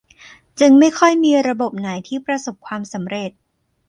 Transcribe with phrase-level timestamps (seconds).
[0.59, 3.31] จึงไม่ค่อยมีระบบไหนที่ประสบความสำเร็จ